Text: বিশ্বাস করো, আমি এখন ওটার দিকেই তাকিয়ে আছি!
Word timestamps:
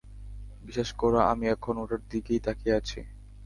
বিশ্বাস 0.63 0.89
করো, 0.93 1.19
আমি 1.31 1.45
এখন 1.47 1.73
ওটার 1.77 2.01
দিকেই 2.11 2.43
তাকিয়ে 2.45 2.77
আছি! 2.79 2.99